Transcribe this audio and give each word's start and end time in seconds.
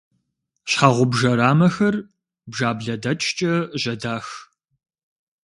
Щхьэгъубжэ 0.69 1.31
рамэхэр 1.39 1.95
бжаблэдэчкӏэ 2.51 3.53
жьэдах. 3.81 4.25